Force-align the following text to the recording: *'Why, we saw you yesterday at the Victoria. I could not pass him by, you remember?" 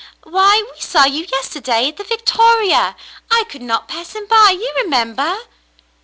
*'Why, 0.23 0.63
we 0.73 0.81
saw 0.81 1.05
you 1.05 1.27
yesterday 1.31 1.89
at 1.89 1.97
the 1.97 2.03
Victoria. 2.03 2.95
I 3.29 3.43
could 3.43 3.61
not 3.61 3.87
pass 3.87 4.13
him 4.15 4.25
by, 4.25 4.49
you 4.49 4.73
remember?" 4.83 5.37